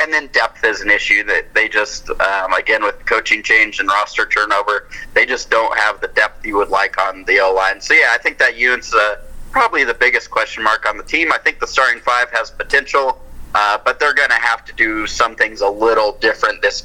and 0.00 0.12
then 0.12 0.26
depth 0.28 0.64
is 0.64 0.80
an 0.80 0.90
issue 0.90 1.22
that 1.24 1.52
they 1.54 1.68
just 1.68 2.10
um, 2.10 2.52
again 2.52 2.82
with 2.82 3.04
coaching 3.06 3.42
change 3.42 3.80
and 3.80 3.88
roster 3.88 4.26
turnover 4.26 4.88
they 5.14 5.24
just 5.24 5.50
don't 5.50 5.76
have 5.78 6.00
the 6.00 6.08
depth 6.08 6.44
you 6.44 6.56
would 6.56 6.68
like 6.68 7.00
on 7.00 7.24
the 7.24 7.38
O 7.40 7.54
line. 7.54 7.80
So 7.80 7.94
yeah, 7.94 8.08
I 8.10 8.18
think 8.18 8.38
that 8.38 8.56
unit's 8.56 8.94
uh, 8.94 9.16
probably 9.50 9.84
the 9.84 9.94
biggest 9.94 10.30
question 10.30 10.62
mark 10.62 10.86
on 10.86 10.96
the 10.96 11.04
team. 11.04 11.32
I 11.32 11.38
think 11.38 11.60
the 11.60 11.66
starting 11.66 12.02
five 12.02 12.30
has 12.32 12.50
potential, 12.50 13.22
uh, 13.54 13.78
but 13.84 14.00
they're 14.00 14.14
going 14.14 14.30
to 14.30 14.34
have 14.34 14.64
to 14.66 14.72
do 14.72 15.06
some 15.06 15.36
things 15.36 15.60
a 15.60 15.68
little 15.68 16.18
different 16.20 16.60
this 16.60 16.82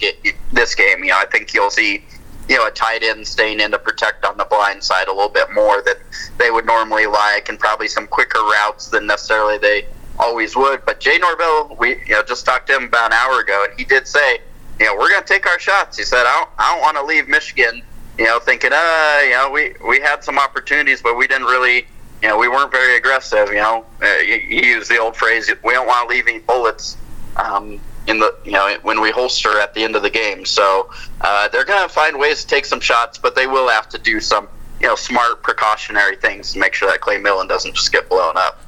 this 0.53 0.75
game. 0.75 1.03
You 1.03 1.11
know, 1.11 1.17
I 1.17 1.25
think 1.25 1.53
you'll 1.53 1.71
see 1.71 2.05
you 2.47 2.57
know 2.57 2.67
a 2.67 2.71
tight 2.71 3.03
end 3.03 3.27
staying 3.27 3.59
in 3.59 3.71
to 3.71 3.79
protect 3.79 4.25
on 4.25 4.37
the 4.37 4.45
blind 4.45 4.83
side 4.83 5.07
a 5.07 5.13
little 5.13 5.29
bit 5.29 5.51
more 5.53 5.81
than 5.81 5.95
they 6.37 6.51
would 6.51 6.65
normally 6.65 7.07
like, 7.07 7.49
and 7.49 7.59
probably 7.59 7.87
some 7.87 8.07
quicker 8.07 8.39
routes 8.39 8.87
than 8.87 9.07
necessarily 9.07 9.57
they 9.57 9.85
always 10.19 10.55
would. 10.55 10.85
But 10.85 10.99
Jay 10.99 11.17
Norvell, 11.17 11.75
we 11.79 12.01
you 12.05 12.13
know 12.13 12.23
just 12.23 12.45
talked 12.45 12.67
to 12.67 12.75
him 12.75 12.83
about 12.85 13.11
an 13.11 13.13
hour 13.13 13.39
ago, 13.39 13.65
and 13.69 13.79
he 13.79 13.85
did 13.85 14.07
say, 14.07 14.39
you 14.79 14.85
know, 14.85 14.95
we're 14.95 15.09
going 15.09 15.23
to 15.23 15.27
take 15.27 15.47
our 15.47 15.59
shots. 15.59 15.97
He 15.97 16.03
said, 16.03 16.25
I 16.25 16.37
don't, 16.37 16.49
I 16.57 16.73
don't 16.73 16.81
want 16.81 16.97
to 16.97 17.03
leave 17.03 17.27
Michigan, 17.27 17.81
you 18.17 18.25
know, 18.25 18.39
thinking, 18.39 18.71
uh, 18.73 19.19
you 19.23 19.31
know, 19.31 19.49
we 19.51 19.73
we 19.87 19.99
had 19.99 20.23
some 20.23 20.37
opportunities, 20.37 21.01
but 21.01 21.17
we 21.17 21.27
didn't 21.27 21.47
really, 21.47 21.87
you 22.21 22.27
know, 22.27 22.37
we 22.37 22.47
weren't 22.47 22.71
very 22.71 22.97
aggressive. 22.97 23.49
You 23.49 23.55
know, 23.55 23.85
uh, 24.01 24.17
he 24.19 24.65
used 24.65 24.89
the 24.89 24.99
old 24.99 25.15
phrase, 25.15 25.51
we 25.63 25.73
don't 25.73 25.87
want 25.87 26.09
to 26.09 26.15
leave 26.15 26.27
any 26.27 26.39
bullets. 26.39 26.97
Um, 27.35 27.79
in 28.07 28.17
the 28.17 28.35
you 28.43 28.51
know 28.51 28.75
when 28.81 29.01
we 29.01 29.11
holster 29.11 29.59
at 29.59 29.73
the 29.75 29.83
end 29.83 29.95
of 29.95 30.01
the 30.01 30.09
game, 30.09 30.45
so 30.45 30.89
uh, 31.21 31.47
they're 31.49 31.65
going 31.65 31.87
to 31.87 31.93
find 31.93 32.17
ways 32.17 32.41
to 32.41 32.47
take 32.47 32.65
some 32.65 32.79
shots, 32.79 33.17
but 33.17 33.35
they 33.35 33.45
will 33.45 33.69
have 33.69 33.87
to 33.89 33.99
do 33.99 34.19
some 34.19 34.47
you 34.81 34.87
know 34.87 34.95
smart 34.95 35.43
precautionary 35.43 36.15
things 36.15 36.53
to 36.53 36.59
make 36.59 36.73
sure 36.73 36.89
that 36.89 37.01
Clay 37.01 37.17
Millen 37.17 37.47
doesn't 37.47 37.75
just 37.75 37.91
get 37.91 38.09
blown 38.09 38.35
up. 38.35 38.59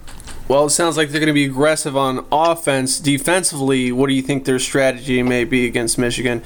Well, 0.52 0.66
it 0.66 0.72
sounds 0.72 0.98
like 0.98 1.12
they're 1.12 1.22
going 1.22 1.28
to 1.28 1.34
be 1.34 1.46
aggressive 1.46 1.96
on 1.96 2.26
offense. 2.30 3.00
Defensively, 3.00 3.94
what 3.94 4.08
do 4.08 4.14
you 4.14 4.22
think 4.22 4.44
their 4.44 4.60
strategy 4.60 5.24
may 5.24 5.46
be 5.46 5.66
against 5.66 5.98
Michigan? 5.98 6.44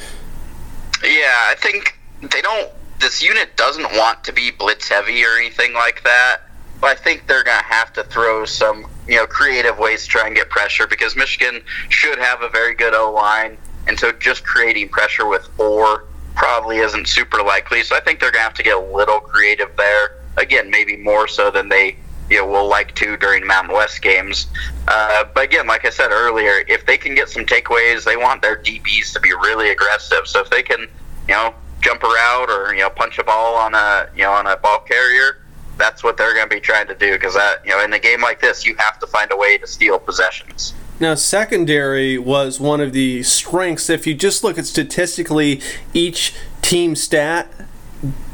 Yeah, 1.03 1.33
I 1.49 1.55
think 1.57 1.97
they 2.21 2.39
don't. 2.39 2.69
This 2.99 3.23
unit 3.23 3.57
doesn't 3.57 3.91
want 3.93 4.23
to 4.25 4.31
be 4.31 4.51
blitz 4.51 4.89
heavy 4.89 5.25
or 5.25 5.29
anything 5.39 5.73
like 5.73 6.03
that. 6.03 6.41
But 6.79 6.91
I 6.91 7.01
think 7.01 7.25
they're 7.25 7.43
going 7.43 7.57
to 7.57 7.65
have 7.65 7.93
to 7.93 8.03
throw 8.03 8.45
some, 8.45 8.85
you 9.07 9.15
know, 9.15 9.25
creative 9.25 9.79
ways 9.79 10.03
to 10.03 10.09
try 10.09 10.27
and 10.27 10.35
get 10.35 10.51
pressure 10.51 10.85
because 10.85 11.15
Michigan 11.15 11.63
should 11.89 12.19
have 12.19 12.43
a 12.43 12.49
very 12.49 12.75
good 12.75 12.93
O 12.93 13.11
line, 13.11 13.57
and 13.87 13.99
so 13.99 14.11
just 14.11 14.45
creating 14.45 14.89
pressure 14.89 15.25
with 15.25 15.47
four 15.57 16.05
probably 16.35 16.77
isn't 16.77 17.07
super 17.07 17.41
likely. 17.41 17.81
So 17.81 17.95
I 17.95 18.01
think 18.01 18.19
they're 18.19 18.31
going 18.31 18.41
to 18.41 18.49
have 18.49 18.53
to 18.53 18.63
get 18.63 18.77
a 18.77 18.95
little 18.95 19.19
creative 19.19 19.75
there. 19.75 20.19
Again, 20.37 20.69
maybe 20.69 20.95
more 20.95 21.27
so 21.27 21.49
than 21.49 21.69
they 21.69 21.95
you 22.29 22.37
know 22.37 22.47
will 22.47 22.67
like 22.67 22.95
to 22.95 23.17
during 23.17 23.45
Mountain 23.45 23.73
West 23.73 24.01
games. 24.01 24.47
Uh, 24.87 25.25
but 25.33 25.45
again, 25.45 25.67
like 25.67 25.85
I 25.85 25.89
said 25.89 26.11
earlier, 26.11 26.63
if 26.67 26.85
they 26.85 26.97
can 26.97 27.15
get 27.15 27.29
some 27.29 27.45
takeaways, 27.45 28.03
they 28.03 28.17
want 28.17 28.41
their 28.41 28.57
DBs 28.57 29.13
to 29.13 29.19
be 29.19 29.31
really 29.31 29.69
aggressive. 29.69 30.27
So 30.27 30.41
if 30.41 30.49
they 30.49 30.63
can, 30.63 30.81
you 31.27 31.33
know, 31.33 31.53
jump 31.81 32.03
around 32.03 32.49
or 32.49 32.73
you 32.73 32.81
know 32.81 32.89
punch 32.89 33.19
a 33.19 33.23
ball 33.23 33.55
on 33.55 33.73
a 33.75 34.09
you 34.15 34.23
know 34.23 34.31
on 34.31 34.47
a 34.47 34.57
ball 34.57 34.79
carrier, 34.79 35.43
that's 35.77 36.03
what 36.03 36.17
they're 36.17 36.33
going 36.33 36.49
to 36.49 36.55
be 36.55 36.61
trying 36.61 36.87
to 36.87 36.95
do. 36.95 37.13
Because 37.13 37.35
that 37.35 37.65
you 37.65 37.71
know 37.71 37.83
in 37.83 37.93
a 37.93 37.99
game 37.99 38.21
like 38.21 38.41
this, 38.41 38.65
you 38.65 38.75
have 38.77 38.99
to 38.99 39.07
find 39.07 39.31
a 39.31 39.37
way 39.37 39.57
to 39.57 39.67
steal 39.67 39.99
possessions. 39.99 40.73
Now, 40.97 41.15
secondary 41.15 42.17
was 42.17 42.57
one 42.57 42.79
of 42.79 42.93
the 42.93 43.21
strengths. 43.23 43.89
If 43.89 44.07
you 44.07 44.13
just 44.13 44.45
look 44.45 44.57
at 44.57 44.65
statistically 44.65 45.61
each 45.93 46.33
team 46.61 46.95
stat, 46.95 47.51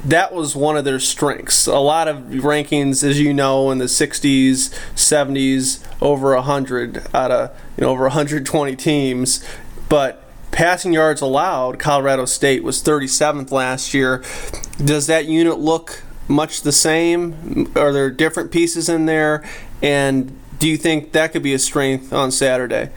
that 0.05 0.33
was 0.33 0.55
one 0.55 0.77
of 0.77 0.85
their 0.85 0.99
strengths. 0.99 1.67
A 1.67 1.79
lot 1.79 2.07
of 2.07 2.17
rankings, 2.17 3.03
as 3.03 3.19
you 3.19 3.33
know, 3.33 3.71
in 3.71 3.77
the 3.77 3.85
60s, 3.85 4.73
70s, 4.95 5.85
over 6.01 6.33
100 6.35 7.03
out 7.13 7.31
of 7.31 7.51
you 7.77 7.83
know 7.83 7.91
over 7.91 8.03
120 8.03 8.75
teams, 8.75 9.45
but 9.89 10.23
passing 10.51 10.93
yards 10.93 11.21
allowed, 11.21 11.79
Colorado 11.79 12.25
State 12.25 12.63
was 12.63 12.81
37th 12.81 13.51
last 13.51 13.93
year. 13.93 14.23
Does 14.83 15.07
that 15.07 15.25
unit 15.25 15.59
look 15.59 16.03
much 16.27 16.61
the 16.61 16.71
same? 16.71 17.71
Are 17.75 17.93
there 17.93 18.09
different 18.09 18.51
pieces 18.51 18.89
in 18.89 19.05
there? 19.05 19.47
And 19.81 20.37
do 20.59 20.67
you 20.67 20.77
think 20.77 21.11
that 21.13 21.31
could 21.31 21.43
be 21.43 21.53
a 21.53 21.59
strength 21.59 22.13
on 22.13 22.31
Saturday? 22.31 22.89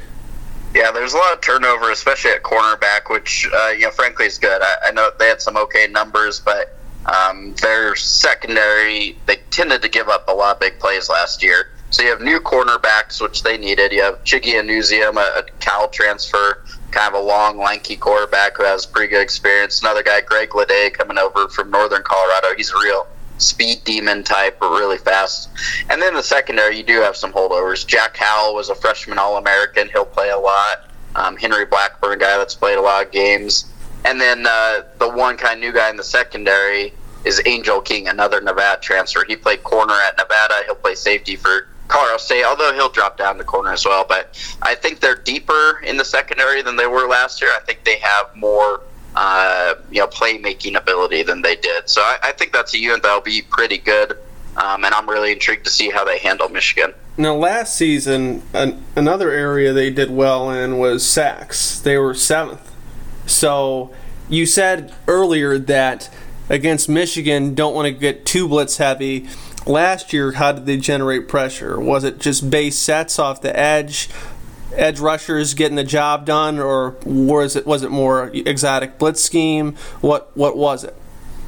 Yeah, 0.75 0.91
there's 0.91 1.15
a 1.15 1.19
lot 1.19 1.33
of 1.35 1.41
turnover, 1.41 1.91
especially 1.91 2.33
at 2.33 2.43
cornerback, 2.43 3.09
which 3.09 3.49
uh, 3.53 3.69
you 3.69 3.83
know, 3.83 3.91
frankly, 3.91 4.27
is 4.27 4.39
good. 4.39 4.61
I, 4.61 4.89
I 4.89 4.91
know 4.91 5.11
they 5.19 5.29
had 5.29 5.41
some 5.41 5.57
okay 5.57 5.87
numbers, 5.87 6.41
but 6.41 6.77
um, 7.07 7.55
their 7.61 7.95
secondary 7.97 9.17
they 9.27 9.37
tended 9.51 9.83
to 9.83 9.89
give 9.89 10.09
up 10.09 10.29
a 10.29 10.33
lot 10.33 10.57
of 10.57 10.61
big 10.61 10.79
plays 10.79 11.09
last 11.09 11.43
year. 11.43 11.71
So 11.91 12.03
you 12.03 12.11
have 12.11 12.21
new 12.21 12.41
cornerbacks, 12.41 13.23
which 13.23 13.45
they 13.45 13.57
needed. 13.57 13.93
You 13.93 14.03
have 14.03 14.25
Chiggy 14.25 14.55
Anusiem, 14.55 15.17
a, 15.17 15.41
a 15.41 15.43
Cal 15.61 15.87
transfer, 15.89 16.65
kind 16.91 17.15
of 17.15 17.21
a 17.21 17.25
long, 17.25 17.57
lanky 17.57 17.97
quarterback 17.97 18.57
who 18.57 18.65
has 18.65 18.85
pretty 18.85 19.11
good 19.11 19.23
experience. 19.23 19.81
Another 19.81 20.03
guy, 20.03 20.21
Greg 20.21 20.51
Lede, 20.51 20.93
coming 20.93 21.19
over 21.19 21.49
from 21.49 21.71
Northern 21.71 22.03
Colorado. 22.03 22.49
He's 22.57 22.73
a 22.73 22.79
real 22.83 23.07
speed 23.39 23.85
demon 23.85 24.25
type, 24.25 24.59
but 24.59 24.71
really 24.71 24.99
fast. 24.99 25.51
And 25.89 26.03
then 26.03 26.15
the 26.15 26.23
secondary, 26.23 26.77
you 26.77 26.83
do 26.83 27.01
have 27.01 27.17
some 27.17 27.33
holdovers. 27.33 27.87
Jack 27.87 28.17
Howell 28.17 28.55
was 28.55 28.71
a 28.71 28.75
freshman 28.75 29.19
All 29.19 29.37
American. 29.37 29.89
He'll 29.89 30.05
play 30.05 30.31
a 30.31 30.39
lot. 30.39 30.89
Um, 31.17 31.37
Henry 31.37 31.65
Blackburn, 31.65 32.15
a 32.15 32.17
guy 32.17 32.37
that's 32.39 32.57
played 32.57 32.79
a 32.79 32.83
lot 32.83 33.07
of 33.07 33.13
games. 33.13 33.67
And 34.05 34.21
then 34.21 34.47
uh, 34.47 34.83
the 34.99 35.09
one 35.09 35.37
kind 35.37 35.55
of 35.55 35.61
new 35.61 35.73
guy 35.73 35.91
in 35.91 35.97
the 35.97 36.05
secondary 36.05 36.93
is 37.25 37.41
Angel 37.47 37.81
King, 37.81 38.09
another 38.09 38.41
Nevada 38.41 38.81
transfer. 38.81 39.25
He 39.27 39.37
played 39.37 39.63
corner 39.63 39.95
at 40.07 40.17
Nevada. 40.19 40.55
He'll 40.67 40.75
play 40.75 40.95
safety 40.95 41.37
for 41.37 41.69
Colorado 41.89 42.19
State, 42.19 42.45
although 42.45 42.73
he'll 42.75 42.91
drop 42.91 43.17
down 43.17 43.39
to 43.39 43.45
corner 43.45 43.73
as 43.73 43.85
well. 43.85 44.05
But 44.07 44.39
I 44.63 44.75
think 44.75 45.01
they're 45.01 45.17
deeper 45.17 45.81
in 45.85 45.97
the 45.97 46.05
secondary 46.05 46.63
than 46.63 46.77
they 46.77 46.87
were 46.87 47.09
last 47.09 47.41
year. 47.41 47.51
I 47.57 47.61
think 47.61 47.85
they 47.85 47.99
have 47.99 48.35
more 48.37 48.83
uh, 49.17 49.75
you 49.91 50.01
know 50.01 50.07
playmaking 50.07 50.77
ability 50.77 51.23
than 51.23 51.43
they 51.43 51.57
did. 51.57 51.89
So 51.89 52.01
I, 52.03 52.19
I 52.25 52.33
think 52.33 52.53
that's 52.53 52.75
a 52.75 52.79
unit 52.79 53.03
that'll 53.03 53.21
be 53.21 53.43
pretty 53.43 53.79
good, 53.79 54.13
um, 54.57 54.85
and 54.85 54.95
I'm 54.95 55.09
really 55.09 55.33
intrigued 55.33 55.65
to 55.65 55.71
see 55.71 55.91
how 55.91 56.05
they 56.05 56.19
handle 56.19 56.49
Michigan. 56.49 56.93
Now, 57.17 57.37
last 57.37 57.77
season, 57.77 58.43
an, 58.53 58.83
another 58.97 59.31
area 59.31 59.73
they 59.73 59.91
did 59.91 60.11
well 60.11 60.51
in 60.51 60.79
was 60.79 61.07
sacks. 61.07 61.79
They 61.79 61.97
were 61.97 62.15
seventh. 62.15 62.74
So 63.35 63.91
you 64.29 64.47
said 64.47 64.95
earlier 65.09 65.59
that 65.59 66.09
against 66.49 66.89
Michigan, 66.89 67.55
don't 67.55 67.75
want 67.75 67.87
to 67.87 67.93
get 67.93 68.25
too 68.25 68.49
blitz 68.49 68.77
heavy. 68.77 69.29
Last 69.67 70.13
year, 70.13 70.33
how 70.33 70.53
did 70.53 70.67
they 70.67 70.77
generate 70.77 71.29
pressure? 71.29 71.81
Was 71.81 72.05
it 72.05 72.21
just 72.21 72.51
base 72.51 72.79
sets 72.79 73.19
off 73.19 73.41
the 73.41 73.57
edge? 73.59 74.09
edge 74.77 74.99
rushers 74.99 75.55
getting 75.55 75.77
the 75.77 75.85
job 75.85 76.27
done, 76.27 76.59
or 76.59 76.97
was 77.05 77.55
it 77.55 77.65
was 77.67 77.85
it 77.85 77.91
more 77.91 78.31
exotic 78.35 78.99
blitz 78.99 79.23
scheme? 79.23 79.77
What 80.01 80.37
what 80.37 80.57
was 80.57 80.83
it? 80.85 80.97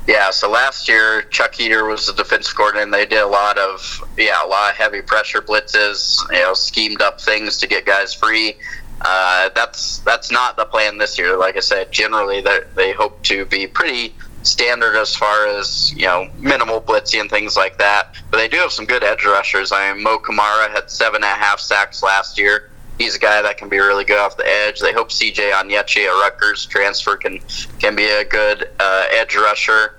Yeah, 0.07 0.31
so 0.31 0.49
last 0.49 0.88
year 0.88 1.23
Chuck 1.23 1.57
Heater 1.57 1.85
was 1.85 2.07
the 2.07 2.12
defense 2.12 2.52
coordinator, 2.52 2.85
and 2.85 2.95
they 2.95 3.07
did 3.07 3.21
a 3.23 3.26
lot 3.26 3.59
of 3.59 4.05
yeah 4.16 4.45
a 4.45 4.47
lot 4.47 4.71
of 4.71 4.76
heavy 4.76 5.02
pressure 5.02 5.43
blitzes, 5.43 6.21
you 6.31 6.38
know, 6.38 6.55
schemed 6.55 7.02
up 7.02 7.21
things 7.21 7.59
to 7.59 7.66
get 7.66 7.85
guys 7.85 8.14
free. 8.14 8.57
Uh, 9.00 9.50
that's 9.55 9.99
that's 9.99 10.31
not 10.31 10.57
the 10.57 10.65
plan 10.65 10.99
this 10.99 11.19
year. 11.19 11.37
Like 11.37 11.57
I 11.57 11.61
said, 11.61 11.93
generally 11.93 12.41
they 12.41 12.61
they 12.75 12.93
hope 12.93 13.23
to 13.25 13.45
be 13.45 13.67
pretty 13.67 14.15
standard 14.43 14.97
as 14.97 15.15
far 15.15 15.47
as 15.49 15.93
you 15.93 16.07
know 16.07 16.29
minimal 16.38 16.81
blitzing 16.81 17.21
and 17.23 17.31
things 17.31 17.57
like 17.57 17.79
that. 17.79 18.15
But 18.31 18.38
they 18.38 18.49
do 18.49 18.57
have 18.59 18.73
some 18.73 18.87
good 18.87 19.05
edge 19.05 19.25
rushers. 19.25 19.73
I 19.73 19.93
mean, 19.93 20.03
Mo 20.03 20.19
Kamara 20.19 20.71
had 20.71 20.91
seven 20.91 21.17
and 21.17 21.25
a 21.25 21.29
half 21.29 21.61
sacks 21.61 22.03
last 22.03 22.38
year. 22.38 22.71
he's 22.99 23.17
a 23.17 23.19
guy 23.19 23.43
that 23.43 23.59
can 23.59 23.69
be 23.69 23.79
really 23.79 24.05
good 24.05 24.19
off 24.19 24.37
the 24.37 24.47
edge. 24.47 24.81
They 24.81 24.93
hope 24.93 25.11
CJ 25.11 25.53
Onyechi, 25.53 26.07
a 26.07 26.21
Rutgers 26.21 26.65
transfer, 26.67 27.17
can 27.17 27.41
can 27.79 27.95
be 27.97 28.09
a 28.09 28.25
good 28.25 28.71
uh, 28.81 29.07
edge 29.12 29.37
rusher. 29.37 29.97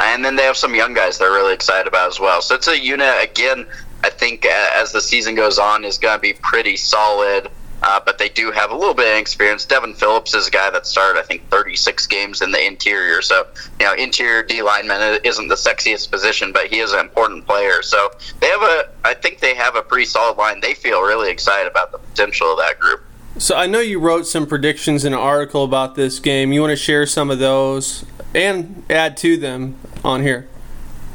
And 0.00 0.24
then 0.24 0.36
they 0.36 0.44
have 0.44 0.56
some 0.56 0.74
young 0.74 0.94
guys 0.94 1.18
they're 1.18 1.30
really 1.30 1.52
excited 1.52 1.86
about 1.86 2.08
as 2.08 2.18
well. 2.18 2.40
So 2.42 2.54
it's 2.54 2.68
a 2.68 2.78
unit 2.78 3.14
again. 3.22 3.66
I 4.02 4.08
think 4.08 4.46
as 4.46 4.92
the 4.92 5.00
season 5.00 5.34
goes 5.34 5.58
on, 5.58 5.84
is 5.84 5.98
going 5.98 6.16
to 6.16 6.20
be 6.20 6.32
pretty 6.32 6.76
solid. 6.76 7.50
Uh, 7.82 8.00
but 8.04 8.18
they 8.18 8.28
do 8.28 8.50
have 8.50 8.70
a 8.70 8.74
little 8.74 8.94
bit 8.94 9.12
of 9.12 9.18
experience. 9.18 9.64
Devin 9.64 9.94
Phillips 9.94 10.34
is 10.34 10.48
a 10.48 10.50
guy 10.50 10.70
that 10.70 10.86
started, 10.86 11.18
I 11.18 11.22
think, 11.22 11.48
36 11.48 12.06
games 12.06 12.42
in 12.42 12.50
the 12.52 12.64
interior. 12.64 13.22
So, 13.22 13.46
you 13.78 13.86
know, 13.86 13.94
interior 13.94 14.42
D 14.42 14.62
lineman 14.62 15.20
isn't 15.24 15.48
the 15.48 15.54
sexiest 15.54 16.10
position, 16.10 16.52
but 16.52 16.66
he 16.66 16.80
is 16.80 16.92
an 16.92 17.00
important 17.00 17.46
player. 17.46 17.82
So 17.82 18.10
they 18.40 18.48
have 18.48 18.62
a, 18.62 18.88
I 19.04 19.14
think 19.14 19.40
they 19.40 19.54
have 19.54 19.76
a 19.76 19.82
pretty 19.82 20.06
solid 20.06 20.36
line. 20.36 20.60
They 20.60 20.74
feel 20.74 21.00
really 21.02 21.30
excited 21.30 21.70
about 21.70 21.92
the 21.92 21.98
potential 21.98 22.52
of 22.52 22.58
that 22.58 22.78
group. 22.78 23.02
So 23.38 23.56
I 23.56 23.66
know 23.66 23.80
you 23.80 24.00
wrote 24.00 24.26
some 24.26 24.46
predictions 24.46 25.04
in 25.04 25.14
an 25.14 25.18
article 25.18 25.64
about 25.64 25.94
this 25.94 26.18
game. 26.18 26.52
You 26.52 26.60
want 26.60 26.72
to 26.72 26.76
share 26.76 27.06
some 27.06 27.30
of 27.30 27.38
those 27.38 28.04
and 28.34 28.84
add 28.90 29.16
to 29.18 29.36
them 29.36 29.76
on 30.04 30.22
here? 30.22 30.48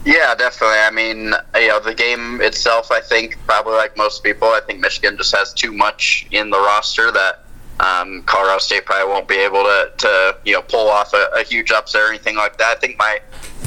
Yeah, 0.05 0.35
definitely. 0.35 0.77
I 0.77 0.91
mean, 0.91 1.33
you 1.55 1.67
know, 1.67 1.79
the 1.79 1.95
game 1.95 2.39
itself, 2.39 2.91
I 2.91 3.01
think, 3.01 3.37
probably 3.47 3.73
like 3.73 3.97
most 3.97 4.23
people, 4.23 4.47
I 4.49 4.61
think 4.61 4.79
Michigan 4.79 5.17
just 5.17 5.35
has 5.35 5.51
too 5.51 5.71
much 5.71 6.27
in 6.31 6.51
the 6.51 6.59
roster 6.59 7.11
that 7.11 7.43
um, 7.79 8.21
Colorado 8.23 8.59
State 8.59 8.85
probably 8.85 9.11
won't 9.11 9.27
be 9.27 9.37
able 9.37 9.63
to, 9.63 9.91
to 9.97 10.37
you 10.45 10.53
know, 10.53 10.61
pull 10.61 10.89
off 10.89 11.13
a, 11.13 11.29
a 11.35 11.43
huge 11.43 11.71
upset 11.71 12.03
or 12.03 12.09
anything 12.09 12.35
like 12.35 12.55
that. 12.59 12.77
I 12.77 12.79
think 12.79 12.99
my, 12.99 13.19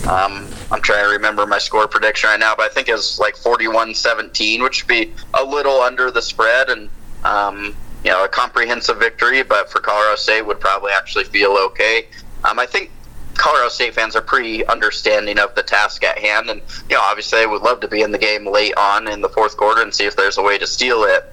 um, 0.08 0.46
I'm 0.70 0.80
trying 0.80 1.04
to 1.04 1.10
remember 1.10 1.44
my 1.44 1.58
score 1.58 1.88
prediction 1.88 2.30
right 2.30 2.38
now, 2.38 2.54
but 2.56 2.70
I 2.70 2.72
think 2.72 2.88
it 2.88 2.92
was 2.92 3.18
like 3.18 3.34
41-17, 3.34 4.62
which 4.62 4.84
would 4.84 4.88
be 4.88 5.12
a 5.34 5.44
little 5.44 5.80
under 5.80 6.12
the 6.12 6.22
spread 6.22 6.70
and, 6.70 6.88
um, 7.24 7.76
you 8.04 8.12
know, 8.12 8.24
a 8.24 8.28
comprehensive 8.28 8.98
victory, 8.98 9.42
but 9.42 9.72
for 9.72 9.80
Colorado 9.80 10.14
State 10.14 10.42
would 10.42 10.60
probably 10.60 10.92
actually 10.92 11.24
feel 11.24 11.56
okay. 11.56 12.06
Um, 12.44 12.60
I 12.60 12.66
think 12.66 12.92
Colorado 13.38 13.68
State 13.70 13.94
fans 13.94 14.14
are 14.14 14.20
pretty 14.20 14.66
understanding 14.66 15.38
of 15.38 15.54
the 15.54 15.62
task 15.62 16.04
at 16.04 16.18
hand, 16.18 16.50
and 16.50 16.60
you 16.90 16.96
know, 16.96 17.00
obviously, 17.02 17.38
they 17.38 17.46
would 17.46 17.62
love 17.62 17.80
to 17.80 17.88
be 17.88 18.02
in 18.02 18.12
the 18.12 18.18
game 18.18 18.46
late 18.46 18.76
on 18.76 19.08
in 19.08 19.20
the 19.20 19.28
fourth 19.28 19.56
quarter 19.56 19.80
and 19.80 19.94
see 19.94 20.04
if 20.04 20.16
there's 20.16 20.38
a 20.38 20.42
way 20.42 20.58
to 20.58 20.66
steal 20.66 21.04
it. 21.04 21.24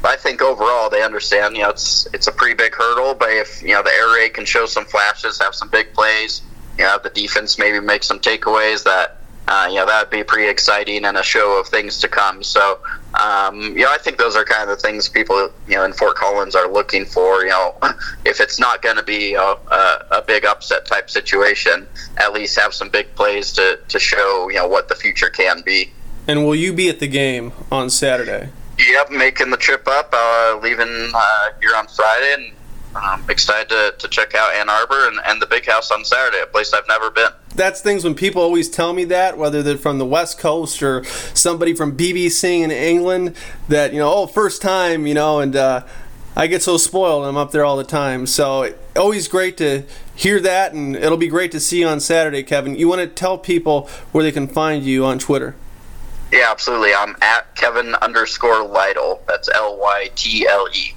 But 0.00 0.10
I 0.10 0.16
think 0.16 0.42
overall 0.42 0.90
they 0.90 1.02
understand. 1.02 1.56
You 1.56 1.62
know, 1.62 1.70
it's 1.70 2.08
it's 2.12 2.26
a 2.26 2.32
pretty 2.32 2.54
big 2.54 2.74
hurdle, 2.74 3.14
but 3.14 3.30
if 3.30 3.62
you 3.62 3.74
know 3.74 3.82
the 3.82 3.92
air 3.92 4.12
raid 4.14 4.34
can 4.34 4.44
show 4.44 4.66
some 4.66 4.84
flashes, 4.84 5.38
have 5.38 5.54
some 5.54 5.68
big 5.68 5.92
plays, 5.94 6.42
you 6.78 6.84
know, 6.84 6.98
the 7.02 7.10
defense 7.10 7.58
maybe 7.58 7.78
make 7.80 8.02
some 8.02 8.18
takeaways 8.18 8.82
that 8.84 9.18
uh, 9.46 9.66
you 9.68 9.76
know 9.76 9.86
that 9.86 10.04
would 10.04 10.10
be 10.10 10.24
pretty 10.24 10.48
exciting 10.48 11.04
and 11.04 11.16
a 11.16 11.22
show 11.22 11.58
of 11.60 11.68
things 11.68 12.00
to 12.00 12.08
come. 12.08 12.42
So, 12.42 12.80
um, 13.22 13.62
you 13.62 13.84
know, 13.84 13.90
I 13.90 13.98
think 13.98 14.18
those 14.18 14.34
are 14.34 14.44
kind 14.44 14.68
of 14.68 14.68
the 14.68 14.76
things 14.76 15.08
people 15.08 15.50
you 15.68 15.76
know 15.76 15.84
in 15.84 15.92
Fort 15.92 16.16
Collins 16.16 16.54
are 16.54 16.70
looking 16.70 17.04
for. 17.04 17.42
You 17.42 17.50
know, 17.50 17.76
if 18.24 18.40
it's 18.40 18.58
not 18.58 18.82
going 18.82 18.96
to 18.96 19.02
be 19.02 19.34
a, 19.34 19.40
a, 19.40 20.06
a, 20.10 20.22
big 20.26 20.44
upset 20.44 20.86
type 20.86 21.08
situation, 21.08 21.86
at 22.16 22.32
least 22.32 22.58
have 22.58 22.74
some 22.74 22.88
big 22.88 23.14
plays 23.14 23.52
to 23.52 23.78
to 23.88 23.98
show 23.98 24.48
you 24.48 24.56
know 24.56 24.66
what 24.66 24.88
the 24.88 24.96
future 24.96 25.30
can 25.30 25.62
be. 25.62 25.92
And 26.26 26.44
will 26.44 26.54
you 26.54 26.72
be 26.72 26.88
at 26.88 26.98
the 26.98 27.08
game 27.08 27.52
on 27.70 27.90
Saturday? 27.90 28.50
Yep, 28.78 29.10
making 29.10 29.50
the 29.50 29.56
trip 29.56 29.86
up, 29.86 30.10
uh, 30.12 30.58
leaving 30.62 31.12
uh, 31.14 31.48
here 31.60 31.76
on 31.76 31.86
Friday, 31.86 32.34
and 32.34 32.52
I'm 32.94 33.28
excited 33.30 33.68
to, 33.70 33.94
to 33.98 34.08
check 34.08 34.34
out 34.34 34.54
Ann 34.54 34.68
Arbor 34.68 35.08
and, 35.08 35.18
and 35.26 35.40
the 35.40 35.46
Big 35.46 35.66
House 35.66 35.90
on 35.90 36.04
Saturday, 36.04 36.42
a 36.42 36.46
place 36.46 36.72
I've 36.72 36.88
never 36.88 37.10
been 37.10 37.30
that's 37.54 37.80
things 37.80 38.04
when 38.04 38.14
people 38.14 38.42
always 38.42 38.68
tell 38.68 38.92
me 38.92 39.04
that, 39.04 39.36
whether 39.36 39.62
they're 39.62 39.76
from 39.76 39.98
the 39.98 40.06
West 40.06 40.38
Coast 40.38 40.82
or 40.82 41.04
somebody 41.34 41.74
from 41.74 41.96
BBC 41.96 42.60
in 42.60 42.70
England, 42.70 43.36
that 43.68 43.92
you 43.92 43.98
know, 43.98 44.12
oh, 44.12 44.26
first 44.26 44.62
time, 44.62 45.06
you 45.06 45.14
know, 45.14 45.40
and 45.40 45.54
uh, 45.54 45.84
I 46.34 46.46
get 46.46 46.62
so 46.62 46.76
spoiled. 46.76 47.24
I'm 47.24 47.36
up 47.36 47.50
there 47.50 47.64
all 47.64 47.76
the 47.76 47.84
time, 47.84 48.26
so 48.26 48.74
always 48.96 49.28
great 49.28 49.56
to 49.58 49.84
hear 50.14 50.40
that, 50.40 50.72
and 50.72 50.96
it'll 50.96 51.18
be 51.18 51.28
great 51.28 51.52
to 51.52 51.60
see 51.60 51.80
you 51.80 51.86
on 51.86 52.00
Saturday, 52.00 52.42
Kevin. 52.42 52.74
You 52.74 52.88
want 52.88 53.00
to 53.00 53.06
tell 53.06 53.36
people 53.36 53.88
where 54.12 54.24
they 54.24 54.32
can 54.32 54.48
find 54.48 54.82
you 54.82 55.04
on 55.04 55.18
Twitter? 55.18 55.54
Yeah, 56.32 56.50
absolutely. 56.50 56.94
I'm 56.94 57.14
at 57.20 57.54
Kevin 57.54 57.94
underscore 57.96 58.66
Lytle. 58.66 59.22
That's 59.28 59.50
L 59.50 59.78
Y 59.78 60.10
T 60.14 60.46
L 60.48 60.66
E. 60.74 60.94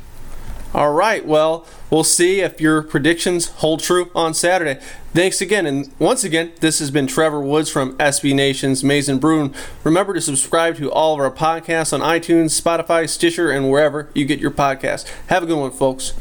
All 0.73 0.91
right. 0.91 1.25
Well, 1.25 1.65
we'll 1.89 2.03
see 2.03 2.41
if 2.41 2.59
your 2.59 2.81
predictions 2.81 3.47
hold 3.47 3.81
true 3.81 4.11
on 4.13 4.33
Saturday. 4.33 4.81
Thanks 5.13 5.39
again. 5.39 5.65
And 5.65 5.89
once 5.99 6.25
again, 6.25 6.51
this 6.59 6.79
has 6.79 6.91
been 6.91 7.07
Trevor 7.07 7.39
Woods 7.39 7.69
from 7.69 7.97
SB 7.97 8.35
Nation's 8.35 8.83
Maize 8.83 9.07
n 9.07 9.17
Brew. 9.17 9.53
Remember 9.85 10.13
to 10.13 10.19
subscribe 10.19 10.75
to 10.77 10.91
all 10.91 11.13
of 11.13 11.21
our 11.21 11.31
podcasts 11.31 11.93
on 11.93 12.01
iTunes, 12.01 12.59
Spotify, 12.61 13.07
Stitcher, 13.07 13.49
and 13.49 13.71
wherever 13.71 14.09
you 14.13 14.25
get 14.25 14.39
your 14.39 14.51
podcasts. 14.51 15.07
Have 15.27 15.43
a 15.43 15.45
good 15.45 15.57
one, 15.57 15.71
folks. 15.71 16.13